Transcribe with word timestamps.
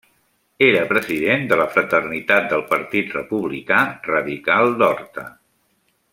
Era 0.67 0.79
president 0.91 1.45
de 1.51 1.59
la 1.59 1.67
Fraternitat 1.75 2.47
del 2.55 2.65
Partit 2.73 3.13
Republicà 3.19 3.83
Radical 4.13 4.75
d'Horta. 4.81 5.29